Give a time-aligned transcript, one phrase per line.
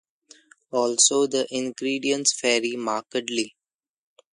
[0.71, 3.55] Also the ingredients vary markedly.